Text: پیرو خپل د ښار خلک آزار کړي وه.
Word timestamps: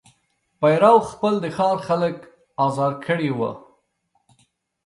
پیرو 0.59 0.95
خپل 1.11 1.33
د 1.41 1.45
ښار 1.55 1.77
خلک 1.87 2.15
آزار 2.65 2.93
کړي 3.05 3.31
وه. 3.37 3.51